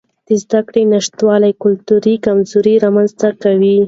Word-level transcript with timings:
د 0.27 0.29
زده 0.43 0.59
کړې 0.67 0.83
نشتوالی 0.93 1.51
کلتوري 1.63 2.15
کمزوري 2.25 2.75
رامنځته 2.85 3.29
کوي. 3.43 3.77